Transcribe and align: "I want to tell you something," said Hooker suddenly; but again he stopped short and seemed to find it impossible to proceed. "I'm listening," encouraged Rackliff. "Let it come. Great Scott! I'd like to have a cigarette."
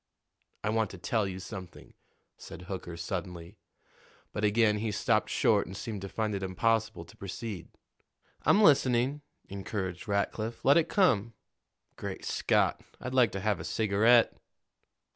"I 0.63 0.71
want 0.71 0.89
to 0.89 0.97
tell 0.97 1.27
you 1.27 1.37
something," 1.39 1.93
said 2.35 2.63
Hooker 2.63 2.97
suddenly; 2.97 3.59
but 4.33 4.43
again 4.43 4.79
he 4.79 4.89
stopped 4.91 5.29
short 5.29 5.67
and 5.67 5.77
seemed 5.77 6.01
to 6.01 6.09
find 6.09 6.33
it 6.33 6.41
impossible 6.41 7.05
to 7.05 7.15
proceed. 7.15 7.67
"I'm 8.41 8.63
listening," 8.63 9.21
encouraged 9.47 10.07
Rackliff. 10.07 10.65
"Let 10.65 10.77
it 10.77 10.89
come. 10.89 11.35
Great 11.97 12.25
Scott! 12.25 12.81
I'd 12.99 13.13
like 13.13 13.31
to 13.33 13.41
have 13.41 13.59
a 13.59 13.63
cigarette." 13.63 14.35